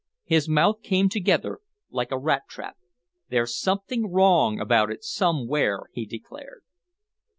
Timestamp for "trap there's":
2.49-3.55